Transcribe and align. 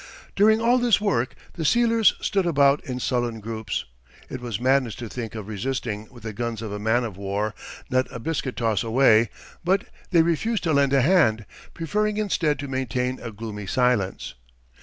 During 0.35 0.59
all 0.59 0.79
this 0.79 0.99
work 0.99 1.35
the 1.53 1.63
sealers 1.63 2.15
stood 2.21 2.47
about 2.47 2.83
in 2.85 2.99
sullen 2.99 3.39
groups. 3.39 3.85
It 4.31 4.41
was 4.41 4.59
madness 4.59 4.95
to 4.95 5.07
think 5.07 5.35
of 5.35 5.47
resisting, 5.47 6.07
with 6.09 6.23
the 6.23 6.33
guns 6.33 6.63
of 6.63 6.71
a 6.71 6.79
man 6.79 7.03
of 7.03 7.17
war 7.17 7.53
not 7.87 8.07
a 8.11 8.17
biscuit 8.17 8.55
toss 8.55 8.81
away; 8.81 9.29
but 9.63 9.83
they 10.09 10.23
refused 10.23 10.63
to 10.63 10.73
lend 10.73 10.91
a 10.93 11.03
hand, 11.03 11.45
preferring 11.75 12.17
instead 12.17 12.57
to 12.57 12.67
maintain 12.67 13.19
a 13.21 13.29
gloomy 13.31 13.67
silence. 13.67 14.33